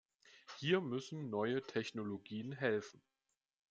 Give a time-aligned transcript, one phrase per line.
[0.57, 3.03] Hier müssen neue Technologien helfen.